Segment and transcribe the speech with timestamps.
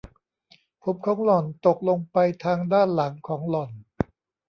[0.83, 3.71] ผมของหล่อนตกลงไปทางด้านหลังของหล่อน